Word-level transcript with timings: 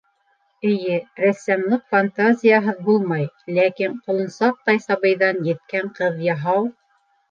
Эйе, 0.69 0.95
рәссамлыҡ 1.23 1.83
фантазияһыҙ 1.97 2.81
булмай, 2.89 3.29
ләкин, 3.61 3.97
ҡолонсаҡтай 4.09 4.85
сабыйҙан 4.91 5.49
еткән 5.55 5.97
ҡыҙ 6.03 6.23
яһау... 6.35 6.73